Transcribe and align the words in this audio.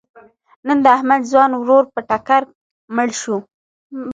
نن 0.67 0.77
د 0.85 0.87
احمد 0.97 1.21
ځوان 1.31 1.51
ورور 1.55 1.83
په 1.93 1.99
ټکر 2.09 2.43
مړ 2.95 3.09
شو. 3.21 3.37